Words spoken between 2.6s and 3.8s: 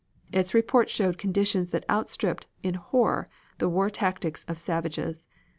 in horror the